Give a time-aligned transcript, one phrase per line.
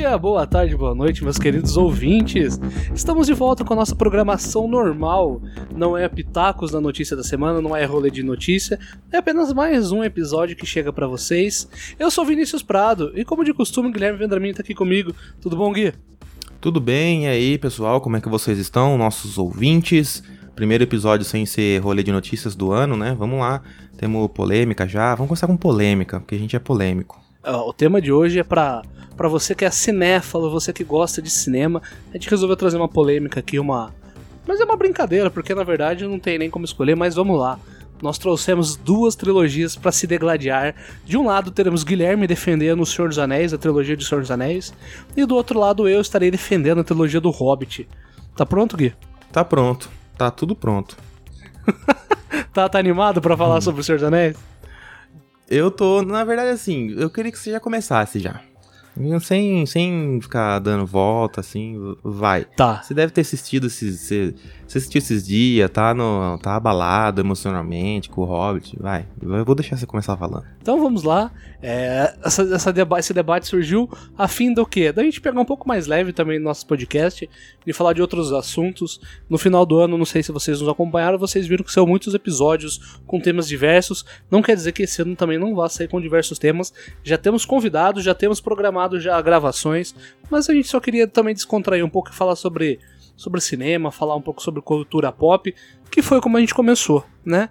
[0.00, 2.58] Dia, boa tarde, boa noite, meus queridos ouvintes.
[2.94, 5.42] Estamos de volta com a nossa programação normal.
[5.76, 8.78] Não é pitacos na notícia da semana, não é rolê de notícia,
[9.12, 11.68] é apenas mais um episódio que chega para vocês.
[11.98, 15.14] Eu sou Vinícius Prado e, como de costume, Guilherme Vendramin tá aqui comigo.
[15.38, 15.92] Tudo bom, Gui?
[16.62, 20.22] Tudo bem, e aí, pessoal, como é que vocês estão, nossos ouvintes?
[20.56, 23.14] Primeiro episódio sem ser rolê de notícias do ano, né?
[23.18, 23.60] Vamos lá.
[23.98, 25.14] Temos polêmica já.
[25.14, 27.20] Vamos começar com polêmica, porque a gente é polêmico.
[27.42, 28.82] O tema de hoje é pra,
[29.16, 31.80] pra você que é cinéfalo, você que gosta de cinema.
[32.10, 33.94] A gente resolveu trazer uma polêmica aqui, uma.
[34.46, 37.58] Mas é uma brincadeira, porque na verdade não tem nem como escolher, mas vamos lá.
[38.02, 40.74] Nós trouxemos duas trilogias para se degladiar.
[41.04, 44.30] De um lado teremos Guilherme defendendo O Senhor dos Anéis, a trilogia de Senhor dos
[44.30, 44.72] Anéis,
[45.16, 47.88] e do outro lado eu estarei defendendo a trilogia do Hobbit.
[48.36, 48.94] Tá pronto, Gui?
[49.32, 49.90] Tá pronto.
[50.16, 50.96] Tá tudo pronto.
[52.52, 53.62] tá, tá animado para falar hum.
[53.62, 54.49] sobre O Senhor dos Anéis?
[55.50, 58.40] Eu tô, na verdade, assim, eu queria que você já começasse já.
[59.20, 62.44] Sem, sem ficar dando volta, assim, vai.
[62.44, 62.82] Tá.
[62.82, 64.10] Você deve ter assistido esses.
[64.70, 68.76] Você, assistiu esses dias, tá, no, tá abalado emocionalmente com o Hobbit.
[68.78, 69.04] Vai.
[69.20, 70.44] Eu vou deixar você começar falando.
[70.62, 71.32] Então vamos lá.
[71.60, 74.92] É, essa, essa deba esse debate surgiu a fim do quê?
[74.92, 77.28] Da gente pegar um pouco mais leve também no nosso podcast
[77.66, 79.00] e falar de outros assuntos.
[79.28, 82.14] No final do ano, não sei se vocês nos acompanharam, vocês viram que são muitos
[82.14, 84.04] episódios com temas diversos.
[84.30, 86.72] Não quer dizer que esse ano também não vá sair com diversos temas.
[87.02, 89.96] Já temos convidados, já temos programado já gravações,
[90.30, 92.78] mas a gente só queria também descontrair um pouco e falar sobre
[93.20, 95.54] sobre cinema, falar um pouco sobre cultura pop,
[95.90, 97.50] que foi como a gente começou, né?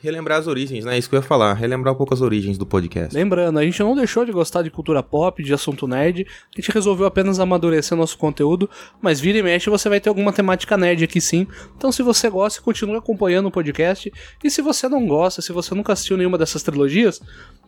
[0.00, 0.98] relembrar as origens, né?
[0.98, 3.16] Isso que eu ia falar, relembrar um pouco as origens do podcast.
[3.16, 6.70] Lembrando, a gente não deixou de gostar de cultura pop, de assunto nerd, a gente
[6.70, 8.68] resolveu apenas amadurecer nosso conteúdo,
[9.00, 11.46] mas vira e mexe você vai ter alguma temática nerd aqui sim.
[11.74, 14.12] Então se você gosta, continue acompanhando o podcast.
[14.44, 17.22] E se você não gosta, se você nunca assistiu nenhuma dessas trilogias,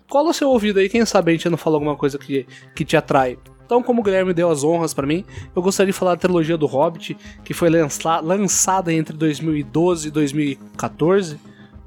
[0.06, 2.84] cola o seu ouvido aí, quem sabe a gente não fala alguma coisa que, que
[2.84, 3.38] te atrai.
[3.66, 6.56] Então, como o Guilherme deu as honras para mim, eu gostaria de falar da trilogia
[6.56, 11.38] do Hobbit, que foi lança lançada entre 2012 e 2014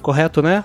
[0.02, 0.64] correto, né?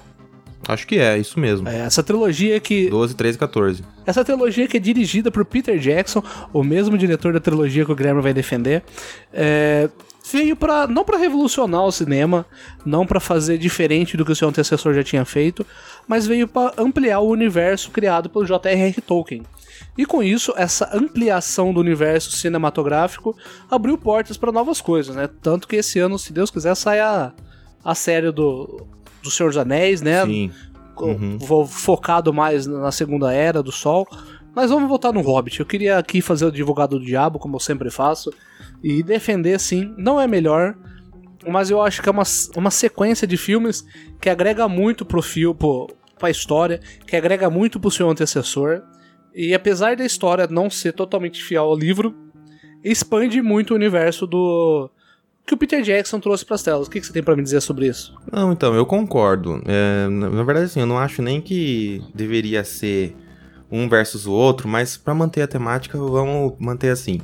[0.67, 1.69] Acho que é, isso mesmo.
[1.69, 2.89] É, essa trilogia que.
[2.89, 3.85] 12, 13, 14.
[4.07, 6.23] Essa trilogia que é dirigida por Peter Jackson,
[6.53, 8.83] o mesmo diretor da trilogia que o Guilherme vai defender.
[9.33, 9.89] É,
[10.33, 12.47] veio para não para revolucionar o cinema,
[12.85, 15.67] não para fazer diferente do que o seu antecessor já tinha feito,
[16.09, 19.01] mas veio para ampliar o universo criado pelo J.R.R.
[19.03, 19.43] Tolkien.
[19.97, 23.37] E com isso, essa ampliação do universo cinematográfico
[23.71, 25.29] abriu portas para novas coisas, né?
[25.43, 27.33] Tanto que esse ano, se Deus quiser, sai a,
[27.85, 28.87] a série do
[29.25, 30.25] do Senhor dos Anéis, né?
[30.25, 30.51] Sim.
[31.01, 31.39] Uhum.
[31.67, 34.07] Focado mais na Segunda Era do Sol.
[34.55, 35.59] Mas vamos voltar no Hobbit.
[35.59, 38.33] Eu queria aqui fazer o advogado do diabo, como eu sempre faço,
[38.85, 39.95] e defender, sim.
[39.97, 40.77] Não é melhor,
[41.49, 42.23] mas eu acho que é uma,
[42.55, 43.83] uma sequência de filmes
[44.21, 45.59] que agrega muito pro filme,
[46.19, 48.83] pra história, que agrega muito pro seu antecessor.
[49.35, 52.15] E apesar da história não ser totalmente fiel ao livro,
[52.85, 54.91] expande muito o universo do,
[55.47, 56.87] que o Peter Jackson trouxe para as telas.
[56.87, 58.15] O que, que você tem para me dizer sobre isso?
[58.31, 59.63] Não, então, eu concordo.
[59.67, 63.17] É, na verdade, assim, eu não acho nem que deveria ser
[63.71, 67.21] um versus o outro, mas para manter a temática, vamos manter assim.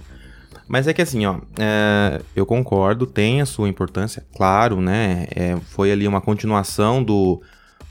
[0.70, 5.26] Mas é que assim, ó, é, eu concordo, tem a sua importância, claro, né?
[5.34, 7.42] É, foi ali uma continuação do,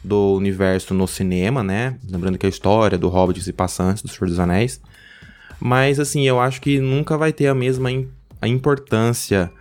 [0.02, 1.98] do universo no cinema, né?
[2.10, 4.80] Lembrando que a história do Hobbit se passa antes do Senhor dos Anéis.
[5.60, 7.90] Mas assim, eu acho que nunca vai ter a mesma
[8.42, 9.52] a importância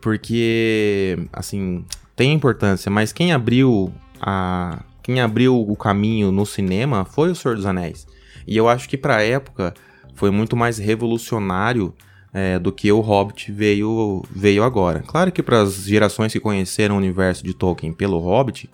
[0.00, 4.84] porque, assim, tem importância, mas quem abriu a.
[5.02, 8.06] Quem abriu o caminho no cinema foi o Senhor dos Anéis.
[8.46, 9.74] E eu acho que pra época
[10.14, 11.92] foi muito mais revolucionário
[12.36, 15.02] é, do que o Hobbit veio, veio agora.
[15.06, 18.68] Claro que para as gerações que conheceram o universo de Tolkien pelo Hobbit,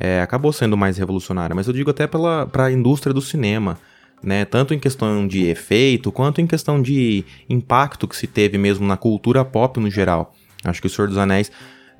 [0.00, 3.78] é, acabou sendo mais revolucionário, mas eu digo até para a indústria do cinema,
[4.20, 4.44] né?
[4.44, 8.96] Tanto em questão de efeito, quanto em questão de impacto que se teve mesmo na
[8.96, 10.34] cultura pop no geral.
[10.64, 11.52] Acho que o Senhor dos Anéis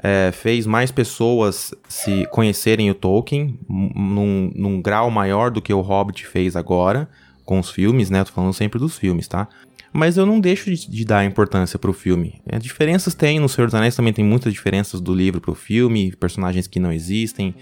[0.03, 5.83] é, fez mais pessoas se conhecerem o Tolkien num, num, grau maior do que o
[5.83, 7.09] Hobbit fez agora
[7.45, 8.25] com os filmes, né?
[8.25, 9.47] Tô falando sempre dos filmes, tá?
[9.93, 12.41] Mas eu não deixo de, de dar importância pro filme.
[12.47, 16.15] É, diferenças tem no Senhor dos Anéis, também tem muitas diferenças do livro pro filme,
[16.17, 17.55] personagens que não existem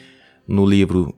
[0.46, 1.14] no livro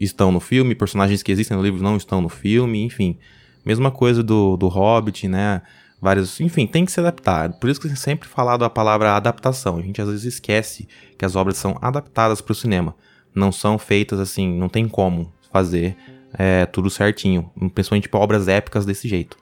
[0.00, 3.18] estão no filme, personagens que existem no livro não estão no filme, enfim.
[3.64, 5.62] Mesma coisa do, do Hobbit, né?
[6.00, 6.40] vários.
[6.40, 7.52] Enfim, tem que se adaptar.
[7.54, 9.76] Por isso que eu sempre falado a palavra adaptação.
[9.76, 12.94] A gente às vezes esquece que as obras são adaptadas para o cinema.
[13.34, 15.96] Não são feitas assim, não tem como fazer
[16.32, 17.50] é, tudo certinho.
[17.74, 19.36] Principalmente para obras épicas desse jeito.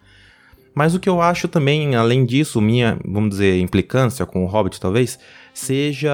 [0.77, 4.79] Mas o que eu acho também, além disso, minha, vamos dizer, implicância com o Hobbit,
[4.79, 5.19] talvez,
[5.55, 6.13] seja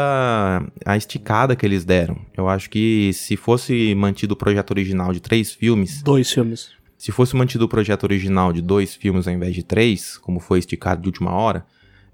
[0.87, 2.17] a esticada que eles deram.
[2.37, 6.01] Eu acho que se fosse mantido o projeto original de três filmes.
[6.03, 6.71] Dois filmes
[7.03, 10.61] se fosse mantido o projeto original de dois filmes ao invés de três, como foi
[10.61, 11.67] esticado de última hora,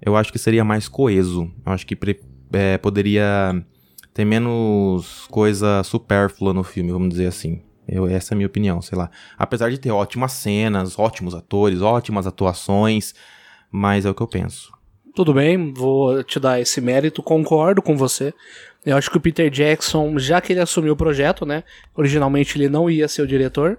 [0.03, 1.43] eu acho que seria mais coeso.
[1.63, 1.95] Eu acho que
[2.53, 3.63] é, poderia
[4.15, 7.61] ter menos coisa supérflua no filme, vamos dizer assim.
[7.91, 9.09] Eu, essa é a minha opinião, sei lá.
[9.37, 13.13] Apesar de ter ótimas cenas, ótimos atores, ótimas atuações,
[13.71, 14.71] mas é o que eu penso.
[15.15, 18.33] Tudo bem, vou te dar esse mérito, concordo com você.
[18.85, 21.63] Eu acho que o Peter Jackson, já que ele assumiu o projeto, né?
[21.95, 23.77] Originalmente ele não ia ser o diretor.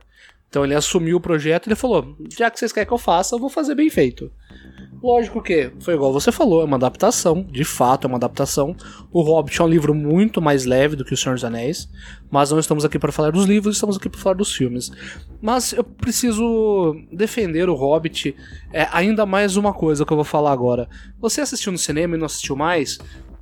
[0.49, 3.35] Então ele assumiu o projeto e ele falou: já que vocês querem que eu faça,
[3.35, 4.31] eu vou fazer bem feito.
[5.03, 8.77] Lógico que foi igual você falou, é uma adaptação, de fato é uma adaptação.
[9.11, 11.89] O Hobbit é um livro muito mais leve do que O Senhor dos Anéis,
[12.31, 14.93] mas não estamos aqui para falar dos livros, estamos aqui para falar dos filmes.
[15.41, 18.37] Mas eu preciso defender o Hobbit,
[18.73, 20.87] é ainda mais uma coisa que eu vou falar agora.
[21.19, 22.99] Você assistiu no cinema e não assistiu mais?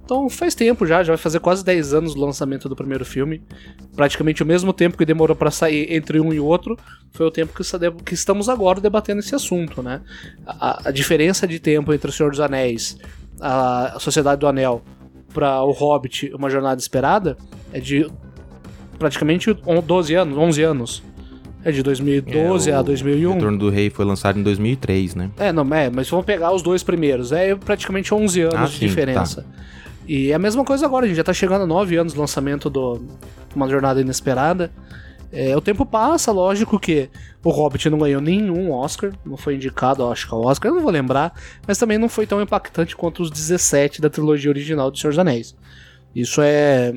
[0.08, 3.42] Então faz tempo já, já vai fazer quase 10 anos do lançamento do primeiro filme.
[3.94, 6.78] Praticamente o mesmo tempo que demorou para sair entre um e outro,
[7.12, 7.62] foi o tempo que,
[8.06, 10.00] que estamos agora debatendo esse assunto, né?
[10.46, 12.96] A, a, diferença de tempo entre O Senhor dos Anéis,
[13.38, 14.80] a, Sociedade do Anel,
[15.34, 17.36] para O Hobbit, Uma Jornada Esperada,
[17.70, 18.10] é de
[18.98, 21.02] praticamente 12 anos, 11 anos.
[21.62, 23.28] É de 2012 é, a 2001.
[23.28, 25.30] O Retorno do Rei foi lançado em 2003, né?
[25.36, 27.30] É, não, é, mas vamos pegar os dois primeiros.
[27.30, 29.42] É praticamente 11 anos ah, de sim, diferença.
[29.42, 29.68] Tá.
[30.08, 32.20] E é a mesma coisa agora, a gente já tá chegando a nove anos do
[32.20, 32.98] lançamento do
[33.54, 34.72] Uma Jornada Inesperada.
[35.30, 37.10] É, o tempo passa, lógico que
[37.44, 40.82] o Hobbit não ganhou nenhum Oscar, não foi indicado, acho que ao Oscar, eu não
[40.82, 41.34] vou lembrar,
[41.66, 45.18] mas também não foi tão impactante quanto os 17 da trilogia original do Senhor dos
[45.18, 45.54] Anéis.
[46.16, 46.94] Isso é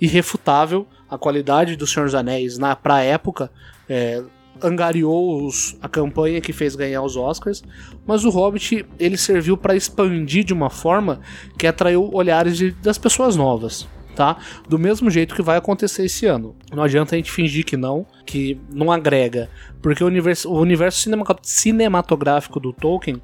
[0.00, 3.50] irrefutável, a qualidade do Senhor dos Anéis na pra época
[3.88, 4.22] é,
[4.62, 7.62] angariou os, a campanha que fez ganhar os Oscars,
[8.06, 11.20] mas o Hobbit ele serviu para expandir de uma forma
[11.58, 13.88] que atraiu olhares de, das pessoas novas.
[14.14, 14.36] Tá?
[14.68, 16.54] Do mesmo jeito que vai acontecer esse ano.
[16.70, 19.48] Não adianta a gente fingir que não, que não agrega,
[19.80, 21.08] porque o universo, o universo
[21.42, 23.22] cinematográfico do Tolkien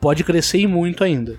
[0.00, 1.38] pode crescer muito ainda.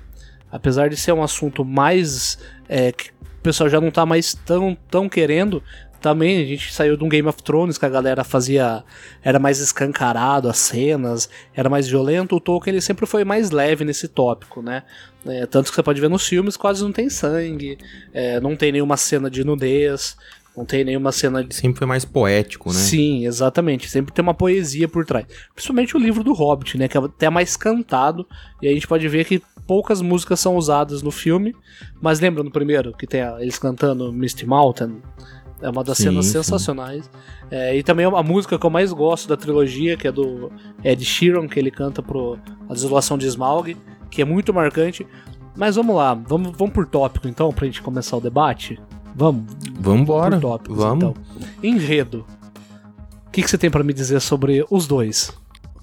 [0.49, 2.39] Apesar de ser um assunto mais
[2.69, 5.61] é, que o pessoal já não está mais tão, tão querendo,
[6.01, 8.83] também a gente saiu de um Game of Thrones que a galera fazia.
[9.23, 12.35] Era mais escancarado as cenas, era mais violento.
[12.35, 14.83] O Tolkien ele sempre foi mais leve nesse tópico, né?
[15.25, 17.79] É, tanto que você pode ver nos filmes quase não tem sangue,
[18.13, 20.15] é, não tem nenhuma cena de nudez.
[20.55, 21.43] Não tem nenhuma cena.
[21.43, 21.53] De...
[21.53, 22.79] Sempre foi mais poético, né?
[22.79, 23.89] Sim, exatamente.
[23.89, 25.25] Sempre tem uma poesia por trás.
[25.53, 26.87] Principalmente o livro do Hobbit, né?
[26.87, 28.25] Que é até mais cantado.
[28.61, 31.53] E a gente pode ver que poucas músicas são usadas no filme.
[32.01, 35.01] Mas lembra no primeiro que tem eles cantando Misty Mountain?
[35.61, 37.09] É uma das sim, cenas sensacionais.
[37.49, 40.51] É, e também a música que eu mais gosto da trilogia, que é do
[40.83, 42.37] Ed Sheeran, que ele canta pro
[42.69, 43.75] A Desolação de Smaug,
[44.09, 45.07] que é muito marcante.
[45.55, 48.79] Mas vamos lá, vamos, vamos por tópico então, pra gente começar o debate?
[49.15, 49.45] Vamos?
[49.79, 50.39] Vamos embora.
[50.39, 51.03] Tópicos, vamos.
[51.03, 51.15] Então.
[51.63, 52.25] Enredo.
[53.27, 55.31] O que, que você tem para me dizer sobre os dois?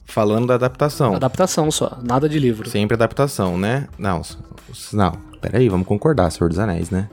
[0.04, 1.14] Falando da adaptação.
[1.14, 2.68] Adaptação só, nada de livro.
[2.68, 3.88] Sempre adaptação, né?
[3.98, 4.20] Não,
[4.92, 7.08] não, peraí, vamos concordar, Senhor dos Anéis, né?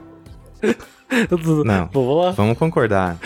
[1.64, 1.86] Não.
[1.86, 2.32] Boa.
[2.32, 3.18] Vamos concordar.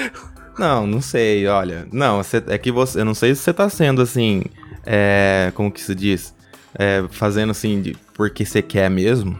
[0.59, 1.87] Não, não sei, olha.
[1.93, 3.01] Não, é que você.
[3.01, 4.43] Eu não sei se você tá sendo assim.
[4.87, 6.35] É, como que se diz?
[6.77, 9.37] É, fazendo assim de, porque você quer mesmo.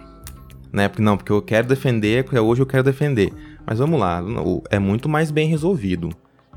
[0.73, 0.89] Né?
[0.89, 3.33] Porque não, porque eu quero defender, porque hoje eu quero defender.
[3.65, 4.23] Mas vamos lá,
[4.71, 6.11] é muito mais bem resolvido.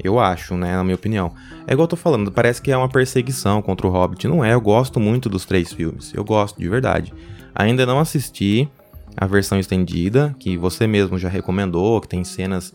[0.04, 0.76] Eu acho, né?
[0.76, 1.34] Na minha opinião.
[1.66, 4.28] É igual eu tô falando, parece que é uma perseguição contra o Hobbit.
[4.28, 6.14] Não é, eu gosto muito dos três filmes.
[6.14, 7.14] Eu gosto, de verdade.
[7.56, 8.70] Ainda não assisti
[9.18, 12.72] a versão estendida, que você mesmo já recomendou, que tem cenas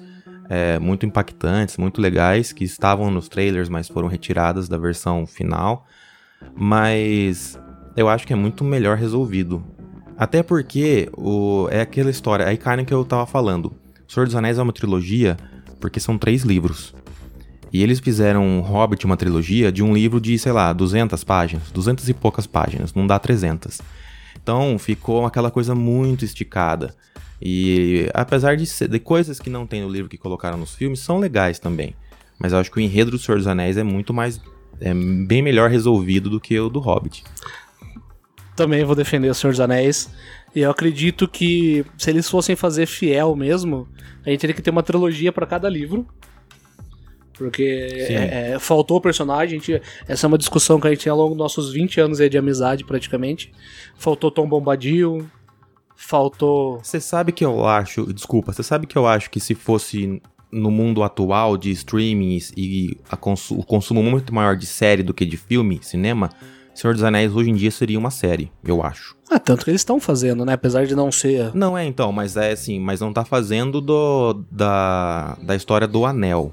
[0.48, 5.86] é, muito impactantes, muito legais, que estavam nos trailers, mas foram retiradas da versão final.
[6.54, 7.58] Mas
[7.96, 9.64] eu acho que é muito melhor resolvido.
[10.18, 13.66] Até porque o, é aquela história, a carne que eu tava falando.
[14.06, 15.36] O Senhor dos Anéis é uma trilogia
[15.80, 16.94] porque são três livros.
[17.72, 22.08] E eles fizeram Hobbit uma trilogia de um livro de, sei lá, 200 páginas, 200
[22.08, 23.80] e poucas páginas, não dá 300.
[24.42, 26.94] Então ficou aquela coisa muito esticada.
[27.40, 31.00] E apesar de, ser, de coisas que não tem no livro que colocaram nos filmes,
[31.00, 31.94] são legais também.
[32.38, 34.40] Mas eu acho que o enredo do Senhor dos Anéis é muito mais.
[34.80, 37.24] é bem melhor resolvido do que o do Hobbit.
[38.54, 40.10] Também vou defender o Senhor dos Anéis.
[40.54, 43.88] E eu acredito que se eles fossem fazer fiel mesmo,
[44.24, 46.06] a gente teria que ter uma trilogia para cada livro.
[47.34, 49.58] Porque é, é, faltou o personagem.
[49.58, 52.18] Gente, essa é uma discussão que a gente tem ao longo dos nossos 20 anos
[52.18, 53.52] de amizade, praticamente.
[53.96, 55.26] Faltou Tom Bombadil.
[55.96, 56.80] Faltou.
[56.82, 58.12] Você sabe que eu acho.
[58.12, 60.20] Desculpa, você sabe que eu acho que se fosse
[60.50, 65.24] no mundo atual de streamings e cons o consumo muito maior de série do que
[65.24, 66.28] de filme, cinema,
[66.74, 69.16] Senhor dos Anéis hoje em dia seria uma série, eu acho.
[69.30, 70.52] Ah, tanto que eles estão fazendo, né?
[70.52, 71.54] Apesar de não ser.
[71.54, 76.04] Não é então, mas é assim, mas não tá fazendo do da, da história do
[76.04, 76.52] anel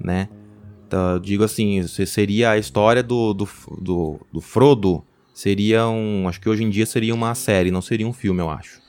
[0.00, 0.28] né?
[0.86, 6.26] Então, digo assim, seria a história do, do, do, do Frodo, seria um.
[6.26, 8.80] Acho que hoje em dia seria uma série, não seria um filme, eu acho.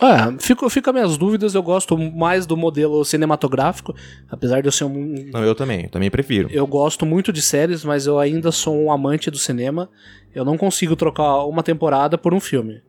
[0.00, 3.94] É, fico, fica minhas dúvidas, eu gosto mais do modelo cinematográfico,
[4.30, 5.28] apesar de eu ser um.
[5.32, 6.48] Não, eu também, eu também prefiro.
[6.52, 9.90] Eu gosto muito de séries, mas eu ainda sou um amante do cinema.
[10.34, 12.80] Eu não consigo trocar uma temporada por um filme.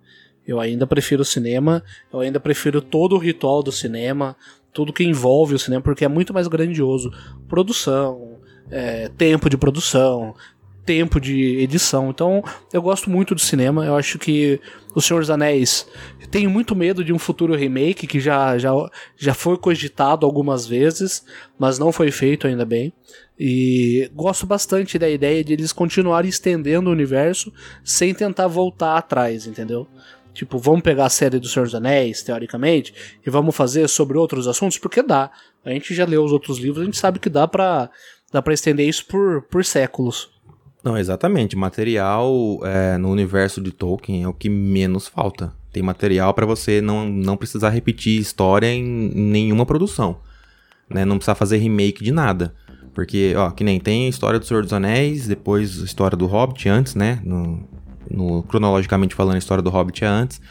[0.46, 4.36] Eu ainda prefiro o cinema, eu ainda prefiro todo o ritual do cinema,
[4.74, 7.12] tudo que envolve o cinema, porque é muito mais grandioso.
[7.48, 8.38] Produção,
[8.70, 10.36] é, tempo de produção,
[10.86, 12.10] tempo de edição.
[12.10, 13.86] Então, eu gosto muito do cinema.
[13.86, 14.60] Eu acho que
[14.96, 15.88] O Senhor dos Anéis.
[16.32, 18.72] Tenho muito medo de um futuro remake que já, já,
[19.16, 21.24] já foi cogitado algumas vezes,
[21.60, 22.92] mas não foi feito ainda bem.
[23.40, 29.46] E gosto bastante da ideia de eles continuarem estendendo o universo sem tentar voltar atrás,
[29.46, 29.88] entendeu?
[30.40, 32.94] Tipo, vamos pegar a série do Senhor dos Anéis, teoricamente,
[33.28, 35.30] e vamos fazer sobre outros assuntos, porque dá.
[35.66, 37.90] A gente já leu os outros livros, a gente sabe que dá pra,
[38.32, 40.30] dá estender isso por, por séculos.
[40.82, 41.58] Não, exatamente.
[41.58, 45.54] Material é, no universo de Tolkien é o que menos falta.
[45.74, 50.22] Tem material para você não, não precisar repetir história em, em nenhuma produção.
[50.90, 51.04] Né?
[51.04, 52.56] Não precisar fazer remake de nada.
[52.94, 56.28] Porque, ó, que nem tem a história do Senhor dos Anéis, depois a história do
[56.28, 57.20] Hobbit antes, né?
[57.26, 57.68] No,
[58.10, 60.42] no, cronologicamente falando, a história do Hobbit é antes.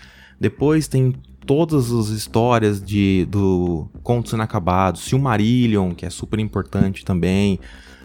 [0.40, 7.58] Depois tem todas as histórias de do Contos Inacabados, Silmarillion, que é super importante também.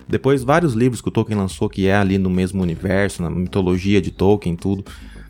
[0.07, 4.01] Depois, vários livros que o Tolkien lançou que é ali no mesmo universo, na mitologia
[4.01, 4.86] de Tolkien, tudo.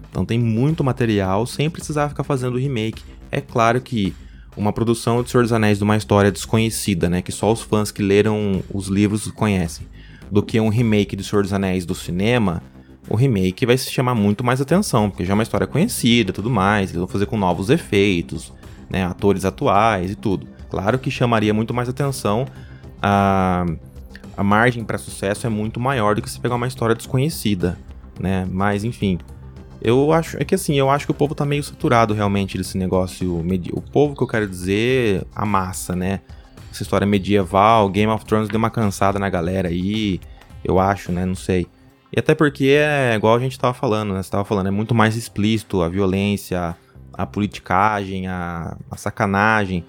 [0.09, 3.01] Então tem muito material sem precisar ficar fazendo remake.
[3.31, 4.13] É claro que
[4.55, 7.91] uma produção de Senhor dos Anéis de uma história desconhecida, né, que só os fãs
[7.91, 9.87] que leram os livros conhecem,
[10.31, 12.61] do que um remake de Senhor dos Anéis do cinema,
[13.09, 16.49] o remake vai se chamar muito mais atenção, porque já é uma história conhecida, tudo
[16.49, 18.53] mais, eles vão fazer com novos efeitos,
[18.89, 20.47] né, atores atuais e tudo.
[20.69, 22.45] Claro que chamaria muito mais atenção
[23.01, 23.65] a
[24.35, 27.77] a margem para sucesso é muito maior do que se pegar uma história desconhecida,
[28.19, 28.47] né?
[28.49, 29.19] Mas enfim,
[29.81, 32.77] eu acho é que assim, eu acho que o povo tá meio saturado realmente desse
[32.77, 33.39] negócio,
[33.71, 36.21] o povo que eu quero dizer, a massa, né?
[36.71, 40.19] Essa história medieval, Game of Thrones deu uma cansada na galera aí,
[40.63, 41.25] eu acho, né?
[41.25, 41.67] Não sei.
[42.15, 44.21] E até porque é igual a gente tava falando, né?
[44.21, 46.75] Você tava falando, é muito mais explícito a violência,
[47.11, 49.83] a politicagem, a, a sacanagem.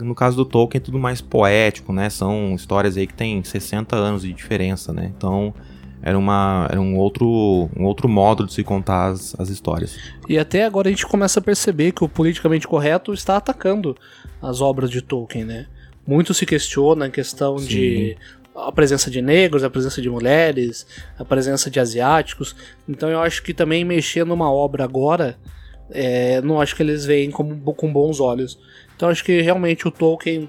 [0.00, 2.08] No caso do Tolkien é tudo mais poético, né?
[2.08, 5.12] São histórias aí que tem 60 anos de diferença, né?
[5.14, 5.52] Então
[6.00, 9.98] era, uma, era um, outro, um outro modo de se contar as, as histórias.
[10.28, 13.94] E até agora a gente começa a perceber que o politicamente correto está atacando
[14.40, 15.66] as obras de Tolkien, né?
[16.06, 17.66] Muito se questiona a questão Sim.
[17.66, 18.16] de
[18.56, 20.86] a presença de negros, a presença de mulheres,
[21.18, 22.56] a presença de asiáticos.
[22.88, 25.38] Então eu acho que também mexer numa obra agora,
[25.90, 28.58] é, não acho que eles veem como, com bons olhos.
[28.96, 30.48] Então acho que realmente o Tolkien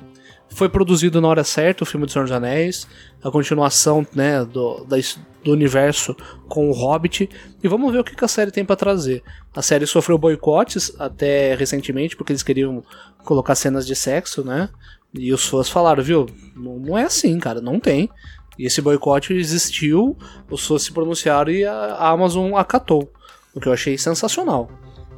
[0.50, 2.88] foi produzido na hora certa, o filme do Senhor dos Anéis,
[3.22, 4.96] a continuação né, do, da,
[5.44, 6.16] do universo
[6.48, 7.30] com o Hobbit,
[7.62, 9.22] e vamos ver o que a série tem para trazer.
[9.54, 12.84] A série sofreu boicotes até recentemente, porque eles queriam
[13.26, 14.70] colocar cenas de sexo, né?
[15.14, 18.10] E os fãs falaram, viu, não, é assim, cara, não tem.
[18.58, 20.18] E esse boicote existiu,
[20.50, 23.12] os fãs se pronunciaram e a Amazon acatou,
[23.54, 24.70] o que eu achei sensacional.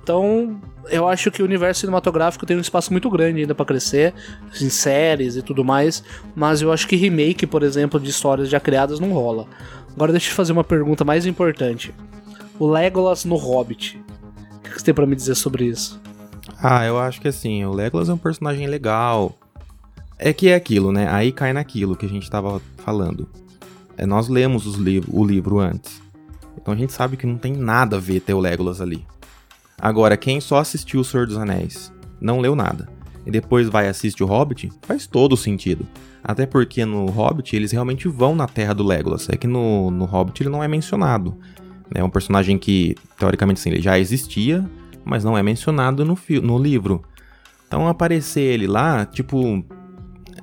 [0.02, 4.14] Então, eu acho que o universo cinematográfico tem um espaço muito grande ainda para crescer,
[4.60, 6.04] em séries e tudo mais,
[6.36, 9.48] mas eu acho que remake, por exemplo, de histórias já criadas não rola.
[9.94, 11.94] Agora deixa eu fazer uma pergunta mais importante.
[12.58, 14.02] O Legolas no Hobbit.
[14.56, 16.02] O que você tem para me dizer sobre isso?
[16.62, 19.38] Ah, eu acho que assim, o Legolas é um personagem legal.
[20.20, 21.08] É que é aquilo, né?
[21.10, 23.30] Aí cai naquilo que a gente tava falando.
[23.98, 26.02] É, nós lemos os liv o livro antes.
[26.62, 29.06] Então a gente sabe que não tem nada a ver ter o Legolas ali.
[29.82, 32.90] Agora, quem só assistiu O Senhor dos Anéis, não leu nada,
[33.26, 35.88] e depois vai assistir o Hobbit, faz todo sentido.
[36.22, 39.30] Até porque no Hobbit eles realmente vão na terra do Legolas.
[39.30, 41.38] É que no, no Hobbit ele não é mencionado.
[41.96, 44.70] É um personagem que, teoricamente, sim, ele já existia,
[45.06, 47.04] mas não é mencionado no, no livro.
[47.68, 49.64] Então aparecer ele lá, tipo.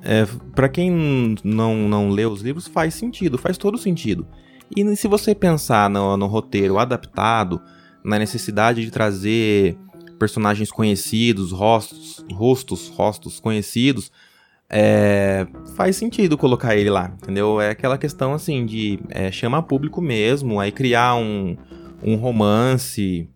[0.03, 0.25] É,
[0.55, 4.27] para quem não, não lê os livros, faz sentido, faz todo sentido.
[4.75, 7.61] E se você pensar no, no roteiro adaptado,
[8.03, 9.77] na necessidade de trazer
[10.17, 14.11] personagens conhecidos, rostos, rostos, rostos conhecidos,
[14.69, 17.61] é, faz sentido colocar ele lá, entendeu?
[17.61, 21.55] É aquela questão assim de é, chamar público mesmo, aí criar um,
[22.03, 23.29] um romance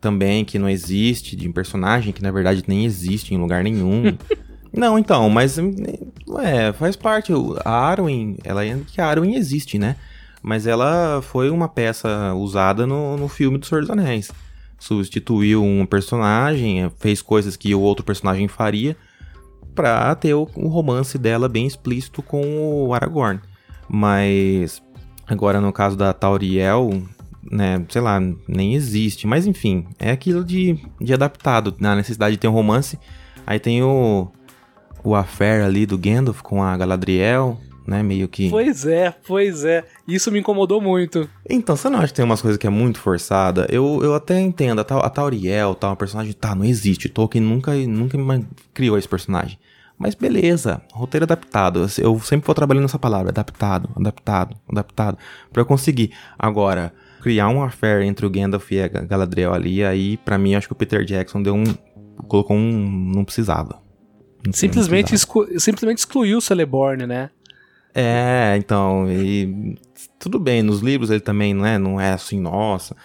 [0.00, 4.16] também que não existe, de um personagem que na verdade nem existe em lugar nenhum.
[4.72, 7.32] não, então, mas é, faz parte.
[7.64, 9.96] A Arwen, ela que a Arwen existe, né?
[10.42, 14.32] mas ela foi uma peça usada no, no filme do Senhor dos Anéis.
[14.78, 18.96] Substituiu um personagem, fez coisas que o outro personagem faria,
[19.74, 23.40] pra ter o, o romance dela bem explícito com o Aragorn.
[23.88, 24.82] Mas
[25.28, 26.90] agora no caso da Tauriel,
[27.48, 29.28] né, sei lá, nem existe.
[29.28, 32.98] Mas enfim, é aquilo de, de adaptado, na necessidade de ter um romance.
[33.46, 34.28] Aí tem o,
[35.04, 38.48] o affair ali do Gandalf com a Galadriel, né, meio que...
[38.48, 39.84] Pois é, pois é.
[40.06, 41.28] Isso me incomodou muito.
[41.48, 43.66] Então, você não acha que tem umas coisas que é muito forçada?
[43.70, 47.08] Eu, eu até entendo, a, a Tauriel, tal, tá, um personagem, tá, não existe.
[47.08, 48.18] Tolkien nunca, nunca
[48.72, 49.58] criou esse personagem.
[49.98, 51.86] Mas beleza, roteiro adaptado.
[51.98, 55.18] Eu sempre vou trabalhando nessa palavra, adaptado, adaptado, adaptado,
[55.52, 56.12] para eu conseguir.
[56.36, 60.66] Agora, criar um affair entre o Gandalf e a Galadriel ali, aí para mim acho
[60.66, 61.64] que o Peter Jackson deu um
[62.26, 63.80] colocou um não precisava.
[64.52, 65.14] Simplesmente.
[65.14, 67.30] Exclu, simplesmente excluiu o Celeborn, né?
[67.94, 69.76] É, então, e
[70.18, 72.96] tudo bem, nos livros ele também não é, não é assim, nossa,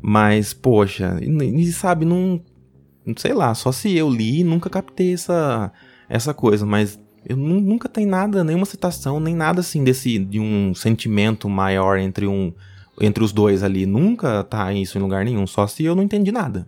[0.00, 2.40] mas poxa, e, e sabe, não
[3.16, 5.70] sei lá, só se eu li, nunca captei essa
[6.08, 10.74] essa coisa, mas eu nunca tem nada, nenhuma citação, nem nada assim desse de um
[10.74, 12.52] sentimento maior entre um
[13.00, 13.86] entre os dois ali.
[13.86, 16.66] Nunca tá isso em lugar nenhum, só se eu não entendi nada.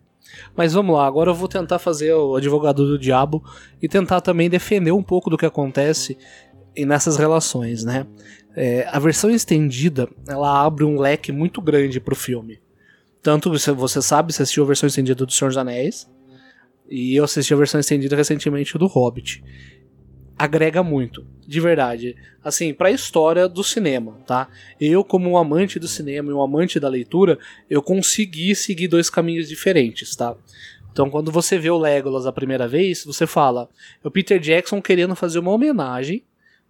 [0.57, 3.43] Mas vamos lá, agora eu vou tentar fazer o advogado do diabo
[3.81, 6.17] e tentar também defender um pouco do que acontece
[6.87, 8.07] nessas relações, né?
[8.55, 12.61] É, a versão estendida, ela abre um leque muito grande pro filme.
[13.23, 16.11] Tanto você sabe, você assistiu a versão estendida do Senhor dos Anéis,
[16.91, 19.43] e eu assisti a versão estendida recentemente do Hobbit.
[20.43, 22.17] Agrega muito, de verdade.
[22.43, 24.49] Assim, pra história do cinema, tá?
[24.81, 27.39] Eu, como um amante do cinema e um amante da leitura,
[27.71, 30.35] eu consegui seguir dois caminhos diferentes, tá?
[30.91, 33.69] Então, quando você vê o Legolas a primeira vez, você fala:
[34.03, 36.25] é o Peter Jackson querendo fazer uma homenagem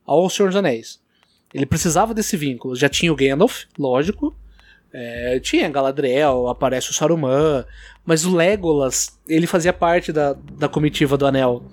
[0.05, 1.01] ao Senhor dos Anéis.
[1.55, 2.77] Ele precisava desse vínculo.
[2.77, 4.37] Já tinha o Gandalf, lógico,
[4.93, 7.65] é, tinha Galadriel, aparece o Saruman,
[8.05, 11.65] mas o Legolas, ele fazia parte da, da comitiva do Anel.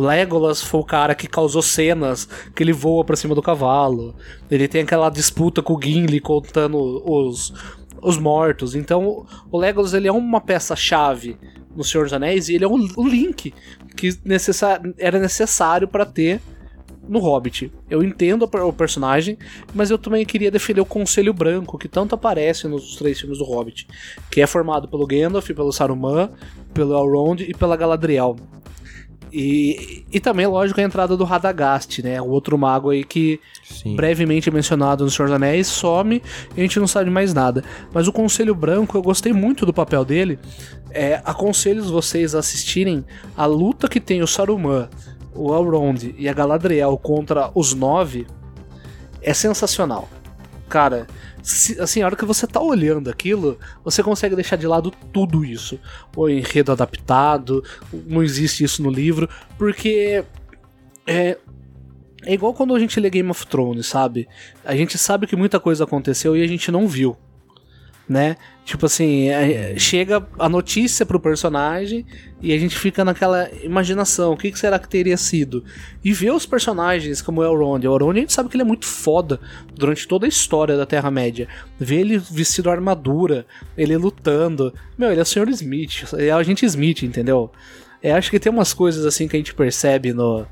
[0.00, 4.14] Legolas foi o cara que causou cenas que ele voa para cima do cavalo.
[4.50, 7.52] Ele tem aquela disputa com o Gimli contando os,
[8.02, 8.74] os mortos.
[8.74, 11.38] Então, o Legolas ele é uma peça-chave
[11.74, 13.52] no Senhor dos Anéis e ele é o, o Link
[13.96, 16.40] que necessar, era necessário para ter
[17.08, 17.70] no Hobbit.
[17.88, 19.38] Eu entendo o personagem,
[19.74, 23.44] mas eu também queria defender o Conselho Branco, que tanto aparece nos três filmes do
[23.44, 23.86] Hobbit,
[24.30, 26.30] que é formado pelo Gandalf, pelo Saruman,
[26.72, 28.36] pelo Elrond e pela Galadriel.
[29.36, 32.22] E, e também, lógico, a entrada do Radagast, né?
[32.22, 33.96] O outro mago aí que Sim.
[33.96, 36.22] brevemente mencionado no Senhor dos Anéis some
[36.56, 37.64] e a gente não sabe mais nada.
[37.92, 40.38] Mas o Conselho Branco, eu gostei muito do papel dele.
[40.88, 43.04] É, aconselho vocês a assistirem
[43.36, 44.88] a luta que tem o Saruman
[45.34, 48.28] o Elrond e a Galadriel contra os nove
[49.20, 50.08] é sensacional.
[50.68, 51.08] Cara,
[51.78, 55.78] assim, a hora que você tá olhando aquilo, você consegue deixar de lado tudo isso.
[56.16, 57.62] O enredo adaptado,
[58.06, 59.28] não existe isso no livro,
[59.58, 60.24] porque
[61.06, 61.36] é,
[62.24, 64.26] é igual quando a gente lê Game of Thrones, sabe?
[64.64, 67.16] A gente sabe que muita coisa aconteceu e a gente não viu
[68.08, 68.36] né?
[68.64, 72.06] Tipo assim, é, chega a notícia pro personagem
[72.40, 75.64] e a gente fica naquela imaginação, o que, que será que teria sido?
[76.02, 77.86] E ver os personagens como o Elrond.
[77.86, 79.40] O Elrond a gente sabe que ele é muito foda
[79.74, 81.48] durante toda a história da Terra-média.
[81.78, 84.72] Ver ele vestido armadura, ele lutando.
[84.96, 85.48] Meu, ele é o Sr.
[85.50, 87.50] Smith, é o agente Smith, entendeu?
[88.02, 90.46] É, acho que tem umas coisas assim que a gente percebe no...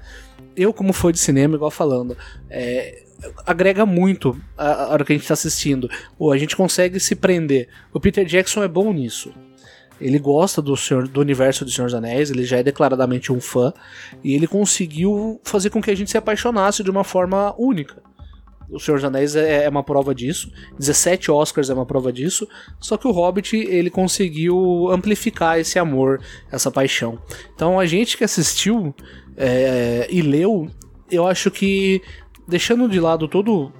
[0.54, 2.16] Eu, como fã de cinema, igual falando,
[2.50, 3.04] é,
[3.46, 5.88] agrega muito a, hora que a gente está assistindo.
[6.18, 7.68] Ou a gente consegue se prender.
[7.92, 9.32] O Peter Jackson é bom nisso.
[10.00, 13.40] Ele gosta do, senhor, do universo do Senhor dos Anéis, ele já é declaradamente um
[13.40, 13.72] fã,
[14.24, 18.02] e ele conseguiu fazer com que a gente se apaixonasse de uma forma única.
[18.68, 22.48] O Senhor dos Anéis é, é uma prova disso, 17 Oscars é uma prova disso,
[22.80, 27.18] só que o Hobbit ele conseguiu amplificar esse amor, essa paixão.
[27.54, 28.94] Então a gente que assistiu
[29.36, 30.68] é, e leu,
[31.10, 32.00] eu acho que
[32.46, 33.72] deixando de lado todo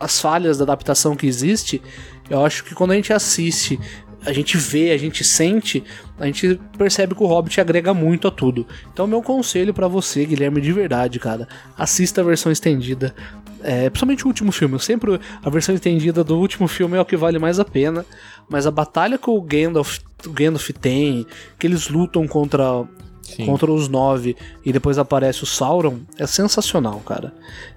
[0.00, 1.80] as falhas da adaptação que existe,
[2.28, 3.78] eu acho que quando a gente assiste,
[4.24, 5.84] a gente vê, a gente sente,
[6.18, 8.66] a gente percebe que o Hobbit agrega muito a tudo.
[8.92, 13.14] Então, meu conselho para você, Guilherme, de verdade, cara, assista a versão estendida.
[13.62, 14.78] É, principalmente o último filme.
[14.78, 18.04] Sempre a versão estendida do último filme é o que vale mais a pena.
[18.48, 21.26] Mas a batalha que o Gandalf, o Gandalf tem,
[21.58, 22.84] que eles lutam contra
[23.24, 23.46] Sim.
[23.46, 27.32] contra os nove e depois aparece o Sauron, é sensacional, cara.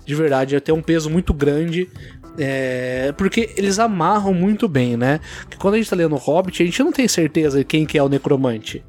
[0.05, 1.89] De verdade, é ter um peso muito grande.
[2.37, 5.19] É, porque eles amarram muito bem, né?
[5.49, 8.03] Que quando a gente tá lendo Hobbit, a gente não tem certeza quem que é
[8.03, 8.83] o necromante.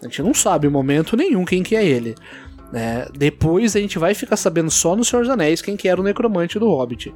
[0.00, 2.16] A gente não sabe em momento nenhum quem que é ele.
[2.72, 3.06] Né?
[3.16, 6.04] Depois a gente vai ficar sabendo só no Senhor dos Anéis quem que era o
[6.04, 7.12] necromante do Hobbit.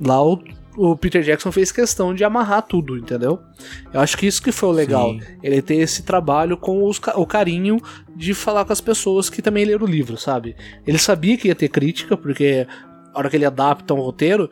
[0.00, 0.42] Lá o
[0.76, 3.40] o Peter Jackson fez questão de amarrar tudo, entendeu?
[3.92, 5.10] Eu acho que isso que foi o legal.
[5.10, 5.20] Sim.
[5.42, 7.78] Ele ter esse trabalho com os, o carinho
[8.14, 10.56] de falar com as pessoas que também leram o livro, sabe?
[10.86, 12.66] Ele sabia que ia ter crítica, porque
[13.12, 14.48] a hora que ele adapta um roteiro,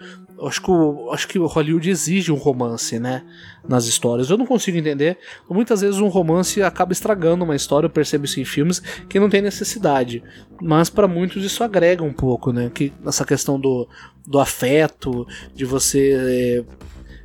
[0.47, 3.25] acho que, o, acho que o Hollywood exige um romance, né?
[3.69, 4.31] Nas histórias.
[4.31, 5.19] Eu não consigo entender.
[5.49, 9.29] Muitas vezes um romance acaba estragando uma história, eu percebo isso em filmes, que não
[9.29, 10.23] tem necessidade.
[10.61, 12.71] Mas para muitos isso agrega um pouco, né?
[12.73, 13.89] Que essa questão do,
[14.27, 16.65] do afeto, de você é,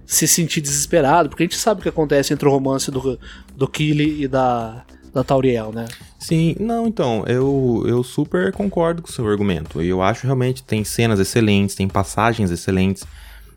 [0.05, 3.19] se sentir desesperado, porque a gente sabe o que acontece entre o romance do,
[3.55, 5.85] do Killy e da, da Tauriel, né?
[6.17, 9.81] Sim, não, então, eu, eu super concordo com o seu argumento.
[9.81, 13.05] Eu acho realmente tem cenas excelentes, tem passagens excelentes.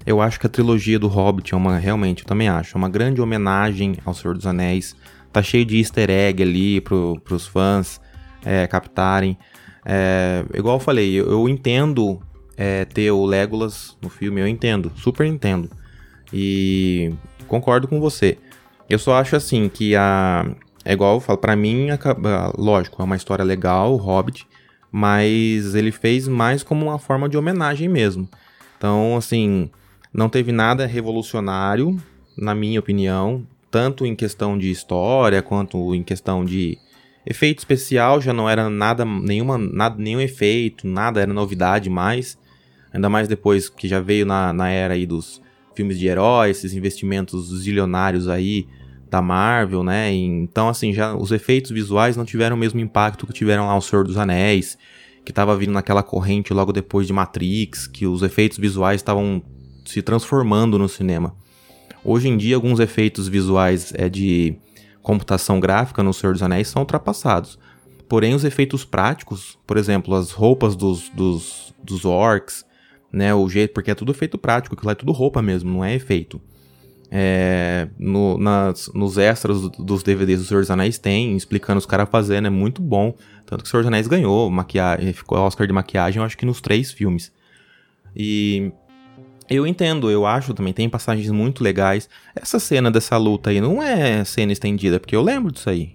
[0.05, 2.89] Eu acho que a trilogia do Hobbit é uma, realmente, eu também acho, é uma
[2.89, 4.95] grande homenagem ao Senhor dos Anéis.
[5.33, 8.01] Tá cheio de easter egg ali pro, pros fãs
[8.45, 9.37] é, captarem.
[9.85, 12.21] É, igual eu falei, eu, eu entendo
[12.57, 15.71] é, ter o Legolas no filme, eu entendo, super entendo.
[16.33, 17.13] E
[17.47, 18.39] concordo com você.
[18.89, 20.47] Eu só acho assim que a,
[20.87, 21.89] é igual eu falo, pra mim,
[22.57, 24.47] lógico, é uma história legal, o Hobbit,
[24.93, 28.29] mas ele fez mais como uma forma de homenagem mesmo.
[28.79, 29.69] Então, assim,
[30.15, 32.01] não teve nada revolucionário,
[32.39, 36.79] na minha opinião, tanto em questão de história quanto em questão de
[37.27, 42.39] efeito especial, já não era nada, nenhuma, nada, nenhum efeito, nada era novidade mais.
[42.93, 45.43] Ainda mais depois que já veio na, na era aí dos
[45.75, 48.69] filmes de heróis, esses investimentos zilionários aí,
[49.09, 50.13] da Marvel, né?
[50.13, 53.81] Então, assim, já os efeitos visuais não tiveram o mesmo impacto que tiveram lá o
[53.81, 54.77] Senhor dos Anéis,
[55.25, 59.43] que estava vindo naquela corrente logo depois de Matrix, que os efeitos visuais estavam
[59.85, 61.35] se transformando no cinema.
[62.05, 64.57] Hoje em dia, alguns efeitos visuais é, de
[65.03, 67.59] computação gráfica no Senhor dos Anéis são ultrapassados.
[68.09, 72.65] Porém, os efeitos práticos, por exemplo, as roupas dos, dos, dos orcs,
[73.13, 75.95] né, o jeito, porque é tudo efeito prático, aquilo é tudo roupa mesmo, não é
[75.95, 76.41] efeito.
[77.11, 82.09] É, no, nas, nos extras dos DVDs do Senhor dos Anéis tem, explicando os caras
[82.11, 83.15] fazendo, é muito bom.
[83.45, 86.45] Tanto que o Senhor dos Anéis ganhou maquiagem, ficou Oscar de maquiagem, eu acho que
[86.45, 87.33] nos três filmes.
[88.15, 88.73] E
[89.49, 92.09] eu entendo, eu acho também, tem passagens muito legais.
[92.35, 95.95] Essa cena dessa luta aí não é cena estendida, porque eu lembro disso aí.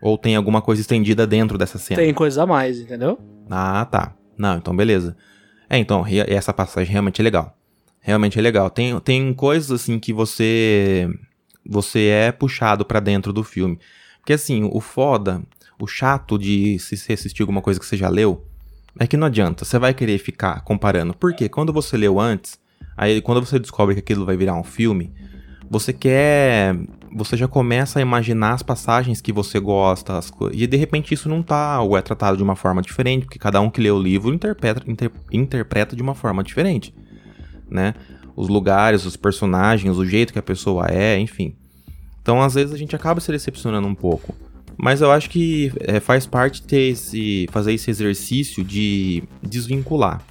[0.00, 2.02] Ou tem alguma coisa estendida dentro dessa cena?
[2.02, 3.18] Tem coisa a mais, entendeu?
[3.48, 4.16] Ah, tá.
[4.36, 5.16] Não, então beleza.
[5.70, 7.56] É, então, essa passagem realmente é legal
[8.02, 8.68] realmente é legal.
[8.68, 11.08] Tem, tem coisas assim que você
[11.64, 13.78] você é puxado para dentro do filme.
[14.18, 15.42] Porque assim, o foda,
[15.80, 18.44] o chato de se assistir alguma coisa que você já leu,
[18.98, 21.14] é que não adianta, você vai querer ficar comparando.
[21.14, 22.58] Porque quando você leu antes,
[22.96, 25.14] aí quando você descobre que aquilo vai virar um filme,
[25.70, 26.76] você quer.
[27.14, 30.58] Você já começa a imaginar as passagens que você gosta, as coisas.
[30.58, 33.60] E de repente isso não tá, ou é tratado de uma forma diferente, porque cada
[33.60, 36.94] um que lê o livro interpreta, inter, interpreta de uma forma diferente
[37.72, 37.94] né?
[38.36, 41.54] Os lugares, os personagens, o jeito que a pessoa é, enfim.
[42.20, 44.34] Então, às vezes, a gente acaba se decepcionando um pouco.
[44.76, 50.22] Mas eu acho que é, faz parte ter esse, fazer esse exercício de desvincular.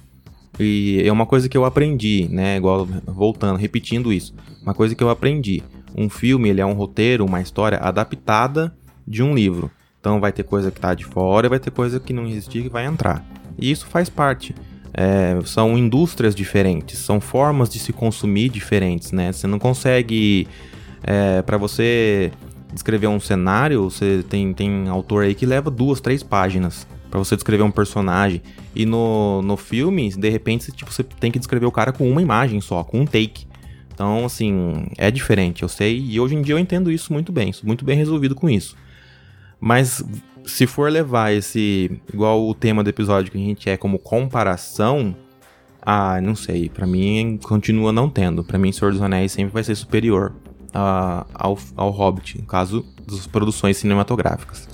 [0.58, 2.56] E é uma coisa que eu aprendi, né?
[2.56, 4.34] Igual voltando, repetindo isso.
[4.62, 5.62] Uma coisa que eu aprendi.
[5.96, 8.74] Um filme, ele é um roteiro, uma história adaptada
[9.06, 9.70] de um livro.
[10.00, 12.68] Então vai ter coisa que tá de fora, vai ter coisa que não existe que
[12.68, 13.24] vai entrar.
[13.58, 14.54] E isso faz parte.
[14.94, 19.32] É, são indústrias diferentes, são formas de se consumir diferentes, né?
[19.32, 20.46] Você não consegue.
[21.02, 22.30] É, para você
[22.72, 27.36] descrever um cenário, você tem, tem autor aí que leva duas, três páginas para você
[27.36, 28.40] descrever um personagem.
[28.74, 32.22] E no, no filme, de repente, tipo, você tem que descrever o cara com uma
[32.22, 33.46] imagem só, com um take.
[33.92, 36.00] Então, assim, é diferente, eu sei.
[36.00, 38.74] E hoje em dia eu entendo isso muito bem, muito bem resolvido com isso.
[39.60, 40.02] Mas
[40.44, 42.00] se for levar esse.
[42.12, 45.14] igual o tema do episódio que a gente é como comparação.
[45.80, 46.68] Ah, não sei.
[46.68, 48.44] para mim continua não tendo.
[48.44, 50.32] para mim, Senhor dos Anéis sempre vai ser superior
[50.72, 54.68] a, ao, ao Hobbit, no caso das produções cinematográficas.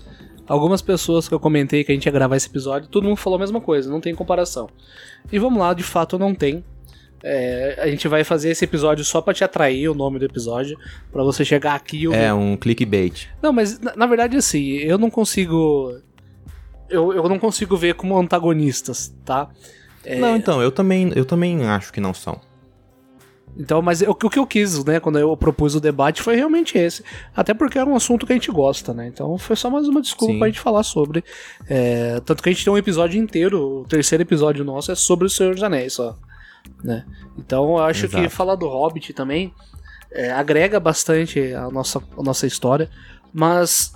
[0.47, 3.37] Algumas pessoas que eu comentei que a gente ia gravar esse episódio, todo mundo falou
[3.37, 4.69] a mesma coisa, não tem comparação.
[5.31, 6.65] E vamos lá, de fato não tem.
[7.23, 10.79] É, a gente vai fazer esse episódio só para te atrair o nome do episódio,
[11.11, 12.05] para você chegar aqui.
[12.05, 13.29] E É um clickbait.
[13.43, 15.97] Não, mas na, na, verdade assim, eu não consigo,
[16.89, 19.49] eu, eu não consigo ver como antagonistas, tá?
[20.05, 20.19] É...
[20.19, 22.41] Não, então eu também, eu também acho que não são.
[23.59, 26.79] Então, mas o, o que eu quis, né, quando eu propus o debate foi realmente
[26.79, 27.03] esse.
[27.35, 29.09] Até porque é um assunto que a gente gosta, né?
[29.09, 30.39] Então foi só mais uma desculpa Sim.
[30.39, 31.25] pra gente falar sobre.
[31.69, 35.27] É, tanto que a gente tem um episódio inteiro, o terceiro episódio nosso é sobre
[35.27, 36.17] o Senhor dos Anéis, só
[36.83, 37.05] né?
[37.37, 38.23] Então eu acho Exato.
[38.23, 39.53] que falar do Hobbit também
[40.11, 42.91] é, agrega bastante a nossa, a nossa história,
[43.33, 43.93] mas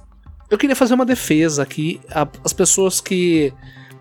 [0.51, 2.01] eu queria fazer uma defesa aqui
[2.45, 3.53] às pessoas que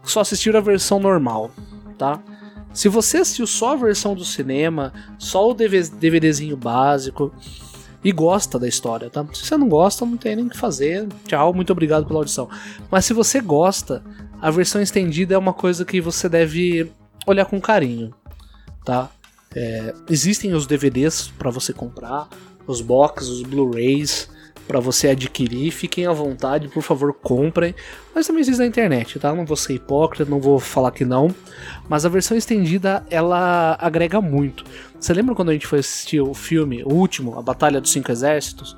[0.03, 1.51] só assistiram a versão normal,
[1.97, 2.21] tá?
[2.73, 7.33] Se você assistiu só a versão do cinema, só o DVDzinho básico
[8.03, 9.25] e gosta da história, tá?
[9.33, 11.07] Se você não gosta, não tem nem o que fazer.
[11.25, 12.49] Tchau, muito obrigado pela audição.
[12.89, 14.03] Mas se você gosta,
[14.41, 16.91] a versão estendida é uma coisa que você deve
[17.27, 18.13] olhar com carinho,
[18.83, 19.09] tá?
[19.55, 22.27] É, existem os DVDs para você comprar,
[22.65, 24.29] os boxes, os Blu-rays
[24.67, 25.71] para você adquirir.
[25.71, 27.75] Fiquem à vontade, por favor, comprem.
[28.15, 29.33] Mas também existe na internet, tá?
[29.35, 31.33] Não vou ser hipócrita, não vou falar que não.
[31.89, 34.63] Mas a versão estendida, ela agrega muito.
[34.97, 38.11] Você lembra quando a gente foi assistir o filme, o último, A Batalha dos Cinco
[38.11, 38.77] Exércitos?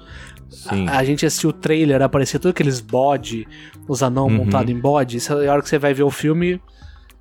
[0.65, 3.47] A, a gente assistiu o trailer, aparecia todos aqueles bode,
[3.87, 4.35] os anão Uhum.
[4.37, 5.17] montados em bode.
[5.17, 6.59] Isso é a hora que você vai ver o filme,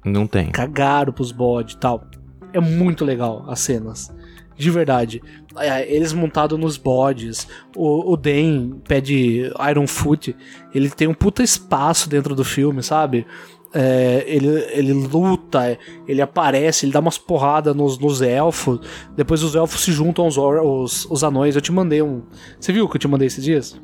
[0.05, 0.51] Não tem.
[0.51, 2.07] cagaram pros bode e tal.
[2.53, 4.15] É muito legal as cenas.
[4.57, 5.23] De verdade.
[5.57, 7.49] É, Eles montados nos bodes.
[7.75, 10.37] O, o Den pede Iron Foot.
[10.75, 13.27] Ele tem um puta espaço dentro do filme, sabe?
[13.75, 18.81] É, ele, ele luta, ele aparece, ele dá umas porradas nos, nos elfos.
[19.17, 21.57] Depois os elfos se juntam aos os, os anões.
[21.57, 22.23] Eu te mandei um.
[22.61, 23.81] Você viu que eu te mandei esses dias?